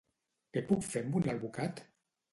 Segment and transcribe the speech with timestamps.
[0.55, 1.87] Què puc fer amb un alvocat?